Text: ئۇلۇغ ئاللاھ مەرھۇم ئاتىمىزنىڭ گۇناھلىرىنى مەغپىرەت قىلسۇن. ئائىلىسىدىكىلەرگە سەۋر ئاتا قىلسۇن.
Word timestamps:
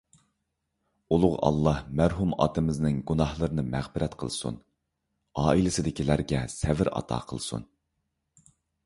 ئۇلۇغ 1.15 1.33
ئاللاھ 1.49 1.83
مەرھۇم 1.99 2.31
ئاتىمىزنىڭ 2.45 2.97
گۇناھلىرىنى 3.11 3.65
مەغپىرەت 3.67 4.15
قىلسۇن. 4.23 4.57
ئائىلىسىدىكىلەرگە 5.43 6.41
سەۋر 6.55 6.91
ئاتا 6.95 7.21
قىلسۇن. 7.35 7.69